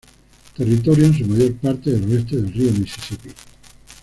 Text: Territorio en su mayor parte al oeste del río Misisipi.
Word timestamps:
Territorio 0.57 1.05
en 1.05 1.13
su 1.15 1.27
mayor 1.27 1.53
parte 1.57 1.91
al 1.95 2.03
oeste 2.11 2.37
del 2.37 2.51
río 2.51 2.71
Misisipi. 2.71 3.29